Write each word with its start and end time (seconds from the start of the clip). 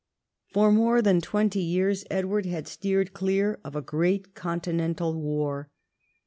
For 0.51 0.71
more 0.71 1.03
than 1.03 1.21
twenty 1.21 1.59
years 1.59 2.05
Edward 2.09 2.47
had 2.47 2.67
steered 2.67 3.13
clear 3.13 3.59
of 3.63 3.75
a 3.75 3.83
great 3.83 4.33
continental 4.33 5.13
war. 5.21 5.69